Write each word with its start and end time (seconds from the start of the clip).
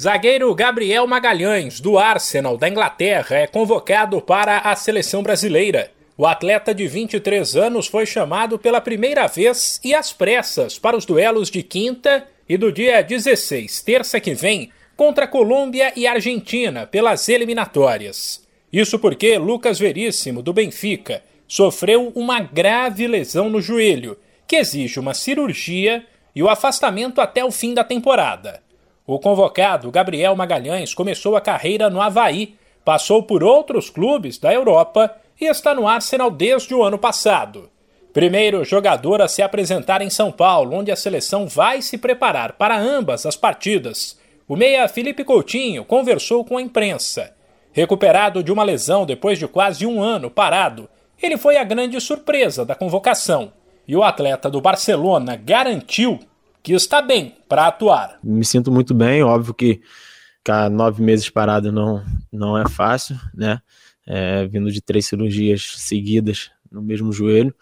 Zagueiro 0.00 0.54
Gabriel 0.54 1.06
Magalhães, 1.06 1.78
do 1.78 1.98
Arsenal 1.98 2.56
da 2.56 2.66
Inglaterra, 2.66 3.36
é 3.36 3.46
convocado 3.46 4.18
para 4.22 4.56
a 4.60 4.74
seleção 4.74 5.22
brasileira. 5.22 5.92
O 6.16 6.26
atleta 6.26 6.74
de 6.74 6.88
23 6.88 7.54
anos 7.54 7.86
foi 7.86 8.06
chamado 8.06 8.58
pela 8.58 8.80
primeira 8.80 9.26
vez 9.26 9.78
e 9.84 9.94
às 9.94 10.10
pressas 10.10 10.78
para 10.78 10.96
os 10.96 11.04
duelos 11.04 11.50
de 11.50 11.62
quinta 11.62 12.26
e 12.48 12.56
do 12.56 12.72
dia 12.72 13.02
16, 13.02 13.82
terça 13.82 14.18
que 14.18 14.32
vem, 14.32 14.70
contra 14.96 15.28
Colômbia 15.28 15.92
e 15.94 16.06
Argentina 16.06 16.86
pelas 16.86 17.28
eliminatórias. 17.28 18.42
Isso 18.72 18.98
porque 18.98 19.36
Lucas 19.36 19.78
Veríssimo, 19.78 20.40
do 20.40 20.54
Benfica, 20.54 21.22
sofreu 21.46 22.10
uma 22.14 22.40
grave 22.40 23.06
lesão 23.06 23.50
no 23.50 23.60
joelho, 23.60 24.16
que 24.48 24.56
exige 24.56 24.98
uma 24.98 25.12
cirurgia 25.12 26.06
e 26.34 26.42
o 26.42 26.48
afastamento 26.48 27.20
até 27.20 27.44
o 27.44 27.50
fim 27.50 27.74
da 27.74 27.84
temporada. 27.84 28.62
O 29.12 29.18
convocado 29.18 29.90
Gabriel 29.90 30.36
Magalhães 30.36 30.94
começou 30.94 31.34
a 31.34 31.40
carreira 31.40 31.90
no 31.90 32.00
Havaí, 32.00 32.54
passou 32.84 33.24
por 33.24 33.42
outros 33.42 33.90
clubes 33.90 34.38
da 34.38 34.54
Europa 34.54 35.12
e 35.40 35.46
está 35.46 35.74
no 35.74 35.88
Arsenal 35.88 36.30
desde 36.30 36.72
o 36.72 36.84
ano 36.84 36.96
passado. 36.96 37.68
Primeiro 38.12 38.64
jogador 38.64 39.20
a 39.20 39.26
se 39.26 39.42
apresentar 39.42 40.00
em 40.00 40.08
São 40.08 40.30
Paulo, 40.30 40.76
onde 40.76 40.92
a 40.92 40.96
seleção 40.96 41.48
vai 41.48 41.82
se 41.82 41.98
preparar 41.98 42.52
para 42.52 42.78
ambas 42.78 43.26
as 43.26 43.34
partidas. 43.34 44.16
O 44.46 44.54
meia 44.54 44.86
Felipe 44.86 45.24
Coutinho 45.24 45.84
conversou 45.84 46.44
com 46.44 46.56
a 46.56 46.62
imprensa. 46.62 47.34
Recuperado 47.72 48.44
de 48.44 48.52
uma 48.52 48.62
lesão 48.62 49.04
depois 49.04 49.40
de 49.40 49.48
quase 49.48 49.84
um 49.84 50.00
ano 50.00 50.30
parado, 50.30 50.88
ele 51.20 51.36
foi 51.36 51.56
a 51.56 51.64
grande 51.64 52.00
surpresa 52.00 52.64
da 52.64 52.76
convocação. 52.76 53.52
E 53.88 53.96
o 53.96 54.04
atleta 54.04 54.48
do 54.48 54.60
Barcelona 54.60 55.34
garantiu 55.34 56.20
que 56.62 56.72
está 56.72 57.00
bem 57.00 57.36
para 57.48 57.66
atuar. 57.66 58.18
Me 58.22 58.44
sinto 58.44 58.70
muito 58.70 58.94
bem, 58.94 59.22
óbvio 59.22 59.54
que 59.54 59.80
ficar 60.38 60.70
nove 60.70 61.02
meses 61.02 61.28
parado 61.28 61.70
não, 61.70 62.04
não 62.32 62.58
é 62.58 62.68
fácil, 62.68 63.16
né? 63.34 63.60
É, 64.06 64.46
vindo 64.46 64.70
de 64.70 64.80
três 64.80 65.06
cirurgias 65.06 65.74
seguidas 65.76 66.50
no 66.70 66.82
mesmo 66.82 67.12
joelho. 67.12 67.54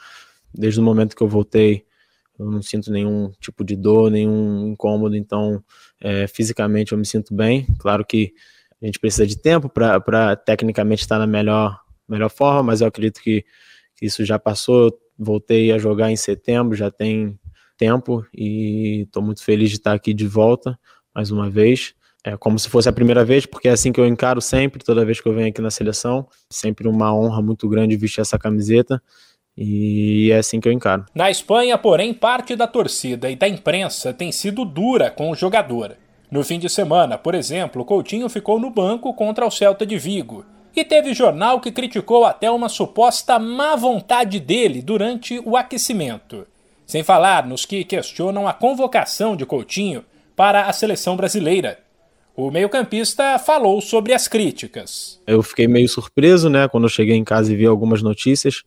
Desde 0.54 0.80
o 0.80 0.82
momento 0.82 1.14
que 1.14 1.22
eu 1.22 1.28
voltei, 1.28 1.84
eu 2.38 2.46
não 2.50 2.62
sinto 2.62 2.90
nenhum 2.90 3.30
tipo 3.40 3.64
de 3.64 3.76
dor, 3.76 4.10
nenhum 4.10 4.68
incômodo, 4.68 5.16
então 5.16 5.62
é, 6.00 6.26
fisicamente 6.26 6.92
eu 6.92 6.98
me 6.98 7.04
sinto 7.04 7.34
bem. 7.34 7.66
Claro 7.78 8.04
que 8.06 8.32
a 8.80 8.86
gente 8.86 8.98
precisa 8.98 9.26
de 9.26 9.36
tempo 9.36 9.68
para 9.68 10.36
tecnicamente 10.36 11.02
estar 11.02 11.18
na 11.18 11.26
melhor, 11.26 11.80
melhor 12.08 12.30
forma, 12.30 12.62
mas 12.62 12.80
eu 12.80 12.86
acredito 12.86 13.20
que, 13.20 13.44
que 13.96 14.06
isso 14.06 14.24
já 14.24 14.38
passou. 14.38 14.96
Voltei 15.18 15.72
a 15.72 15.78
jogar 15.78 16.12
em 16.12 16.16
setembro, 16.16 16.76
já 16.76 16.90
tem 16.90 17.38
tempo 17.78 18.26
e 18.34 19.04
estou 19.06 19.22
muito 19.22 19.42
feliz 19.42 19.70
de 19.70 19.76
estar 19.76 19.94
aqui 19.94 20.12
de 20.12 20.26
volta 20.26 20.78
mais 21.14 21.30
uma 21.30 21.48
vez. 21.48 21.94
É 22.24 22.36
como 22.36 22.58
se 22.58 22.68
fosse 22.68 22.88
a 22.88 22.92
primeira 22.92 23.24
vez, 23.24 23.46
porque 23.46 23.68
é 23.68 23.70
assim 23.70 23.92
que 23.92 24.00
eu 24.00 24.06
encaro 24.06 24.40
sempre, 24.40 24.84
toda 24.84 25.04
vez 25.04 25.20
que 25.20 25.28
eu 25.28 25.34
venho 25.34 25.48
aqui 25.48 25.62
na 25.62 25.70
seleção. 25.70 26.26
Sempre 26.50 26.88
uma 26.88 27.14
honra 27.14 27.40
muito 27.40 27.68
grande 27.68 27.96
vestir 27.96 28.20
essa 28.20 28.38
camiseta. 28.38 29.00
E 29.56 30.30
é 30.30 30.38
assim 30.38 30.60
que 30.60 30.68
eu 30.68 30.72
encaro. 30.72 31.06
Na 31.14 31.30
Espanha, 31.30 31.78
porém, 31.78 32.12
parte 32.12 32.54
da 32.54 32.66
torcida 32.66 33.30
e 33.30 33.36
da 33.36 33.48
imprensa 33.48 34.12
tem 34.12 34.30
sido 34.30 34.64
dura 34.64 35.10
com 35.10 35.30
o 35.30 35.34
jogador. 35.34 35.96
No 36.30 36.44
fim 36.44 36.58
de 36.58 36.68
semana, 36.68 37.16
por 37.16 37.34
exemplo, 37.34 37.84
Coutinho 37.84 38.28
ficou 38.28 38.60
no 38.60 38.70
banco 38.70 39.14
contra 39.14 39.46
o 39.46 39.50
Celta 39.50 39.86
de 39.86 39.96
Vigo. 39.96 40.44
E 40.76 40.84
teve 40.84 41.14
jornal 41.14 41.60
que 41.60 41.72
criticou 41.72 42.24
até 42.24 42.50
uma 42.50 42.68
suposta 42.68 43.38
má 43.38 43.74
vontade 43.74 44.38
dele 44.38 44.82
durante 44.82 45.40
o 45.44 45.56
aquecimento. 45.56 46.46
Sem 46.88 47.04
falar 47.04 47.46
nos 47.46 47.66
que 47.66 47.84
questionam 47.84 48.48
a 48.48 48.54
convocação 48.54 49.36
de 49.36 49.44
Coutinho 49.44 50.02
para 50.34 50.64
a 50.64 50.72
seleção 50.72 51.18
brasileira. 51.18 51.78
O 52.34 52.50
meio-campista 52.50 53.38
falou 53.38 53.78
sobre 53.82 54.14
as 54.14 54.26
críticas. 54.26 55.20
Eu 55.26 55.42
fiquei 55.42 55.68
meio 55.68 55.86
surpreso, 55.86 56.48
né, 56.48 56.66
quando 56.66 56.84
eu 56.84 56.88
cheguei 56.88 57.14
em 57.14 57.24
casa 57.24 57.52
e 57.52 57.56
vi 57.56 57.66
algumas 57.66 58.00
notícias. 58.00 58.62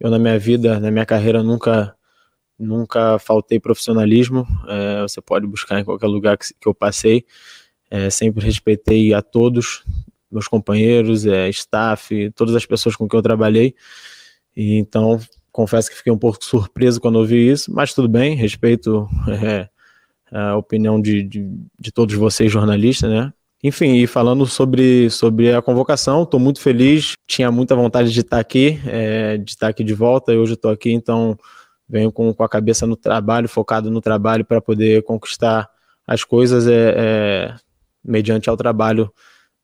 Eu 0.00 0.08
na 0.08 0.18
minha 0.18 0.38
vida, 0.38 0.80
na 0.80 0.90
minha 0.90 1.04
carreira 1.04 1.42
nunca 1.42 1.94
nunca 2.58 3.18
faltei 3.18 3.60
profissionalismo. 3.60 4.46
É, 4.66 5.02
você 5.02 5.20
pode 5.20 5.46
buscar 5.46 5.78
em 5.78 5.84
qualquer 5.84 6.06
lugar 6.06 6.38
que, 6.38 6.54
que 6.58 6.66
eu 6.66 6.72
passei. 6.74 7.26
É, 7.90 8.08
sempre 8.08 8.42
respeitei 8.42 9.12
a 9.12 9.20
todos, 9.20 9.84
meus 10.32 10.48
companheiros, 10.48 11.26
é, 11.26 11.50
staff, 11.50 12.30
todas 12.34 12.54
as 12.54 12.64
pessoas 12.64 12.96
com 12.96 13.06
quem 13.06 13.18
eu 13.18 13.22
trabalhei. 13.22 13.74
E 14.56 14.78
então 14.78 15.20
confesso 15.52 15.90
que 15.90 15.96
fiquei 15.96 16.12
um 16.12 16.18
pouco 16.18 16.38
surpreso 16.44 17.00
quando 17.00 17.16
ouvi 17.16 17.50
isso, 17.50 17.72
mas 17.72 17.94
tudo 17.94 18.08
bem, 18.08 18.34
respeito 18.34 19.08
é, 19.28 19.68
a 20.32 20.56
opinião 20.56 21.00
de, 21.00 21.22
de, 21.22 21.48
de, 21.78 21.92
todos 21.92 22.14
vocês, 22.14 22.50
jornalistas, 22.50 23.10
né? 23.10 23.32
Enfim, 23.62 23.96
e 23.96 24.06
falando 24.06 24.46
sobre, 24.46 25.10
sobre 25.10 25.52
a 25.52 25.60
convocação, 25.60 26.22
estou 26.22 26.40
muito 26.40 26.60
feliz, 26.60 27.12
tinha 27.26 27.50
muita 27.50 27.76
vontade 27.76 28.10
de 28.10 28.20
estar 28.20 28.38
aqui, 28.38 28.80
é, 28.86 29.36
de 29.36 29.50
estar 29.50 29.68
aqui 29.68 29.84
de 29.84 29.92
volta, 29.92 30.32
e 30.32 30.38
hoje 30.38 30.54
estou 30.54 30.70
aqui, 30.70 30.90
então 30.90 31.36
venho 31.86 32.10
com, 32.10 32.32
com 32.32 32.42
a 32.42 32.48
cabeça 32.48 32.86
no 32.86 32.96
trabalho, 32.96 33.48
focado 33.48 33.90
no 33.90 34.00
trabalho 34.00 34.44
para 34.44 34.62
poder 34.62 35.02
conquistar 35.02 35.68
as 36.06 36.24
coisas 36.24 36.66
é, 36.66 36.94
é, 36.96 37.54
mediante 38.02 38.48
ao 38.48 38.56
trabalho 38.56 39.12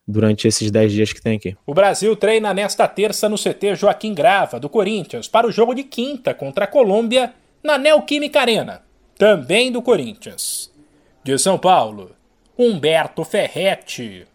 durante 0.06 0.46
esses 0.46 0.70
10 0.70 0.92
dias 0.92 1.12
que 1.12 1.20
tem 1.20 1.36
aqui. 1.36 1.56
O 1.66 1.74
Brasil 1.74 2.14
treina 2.14 2.54
nesta 2.54 2.86
terça 2.86 3.28
no 3.28 3.36
CT 3.36 3.74
Joaquim 3.74 4.14
Grava, 4.14 4.60
do 4.60 4.68
Corinthians, 4.68 5.26
para 5.26 5.46
o 5.46 5.52
jogo 5.52 5.74
de 5.74 5.82
quinta 5.82 6.32
contra 6.32 6.64
a 6.64 6.68
Colômbia 6.68 7.34
na 7.62 7.76
Neoquímica 7.76 8.40
Arena, 8.40 8.82
também 9.18 9.72
do 9.72 9.82
Corinthians. 9.82 10.72
De 11.24 11.36
São 11.38 11.58
Paulo, 11.58 12.12
Humberto 12.56 13.24
Ferretti. 13.24 14.26